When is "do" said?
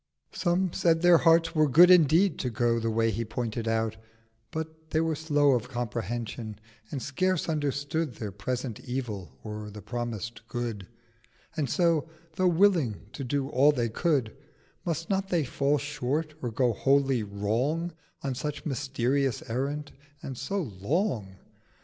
13.23-13.49